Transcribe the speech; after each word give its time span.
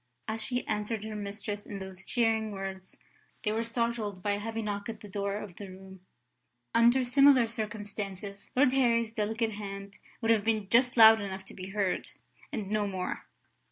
As 0.27 0.43
she 0.43 0.65
answered 0.65 1.03
her 1.03 1.15
mistress 1.15 1.67
in 1.67 1.75
those 1.75 2.05
cheering 2.07 2.53
words, 2.53 2.97
they 3.43 3.51
were 3.51 3.63
startled 3.63 4.23
by 4.23 4.31
a 4.31 4.39
heavy 4.39 4.63
knock 4.63 4.89
at 4.89 5.01
the 5.01 5.07
door 5.07 5.37
of 5.37 5.57
the 5.57 5.69
room. 5.69 5.99
Under 6.73 7.05
similar 7.05 7.47
circumstances, 7.47 8.49
Lord 8.55 8.71
Harry's 8.71 9.13
delicate 9.13 9.51
hand 9.51 9.99
would 10.19 10.31
have 10.31 10.43
been 10.43 10.67
just 10.69 10.97
loud 10.97 11.21
enough 11.21 11.45
to 11.45 11.53
be 11.53 11.69
heard, 11.69 12.09
and 12.51 12.71
no 12.71 12.87
more. 12.87 13.25